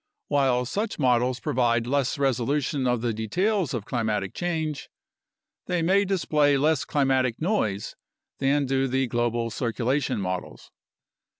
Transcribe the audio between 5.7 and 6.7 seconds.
may display